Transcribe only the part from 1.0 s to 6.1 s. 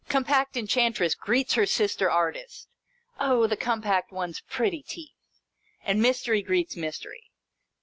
greets her sister artist— Oh, the Compact One's pretty teeth!— and